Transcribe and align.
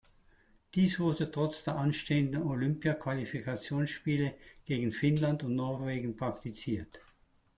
Dies 0.73 0.99
wurde 0.99 1.29
trotz 1.29 1.63
der 1.63 1.75
anstehenden 1.75 2.41
Qlympia-Qualifikationsspiele 2.51 4.33
gegen 4.65 4.91
Finnland 4.91 5.43
und 5.43 5.53
Norwegen 5.55 6.15
praktiziert. 6.15 7.01